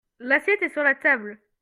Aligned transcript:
l'assiette 0.17 0.63
est 0.63 0.69
sur 0.71 0.81
la 0.81 0.95
table. 0.95 1.39